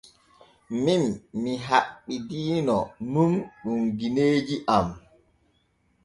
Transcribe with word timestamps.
Min 0.83 1.03
mi 1.41 1.51
haɓɓidiino 1.67 2.77
nun 3.11 3.31
ɗum 3.61 3.81
gineeji 3.97 4.55
am. 4.75 4.87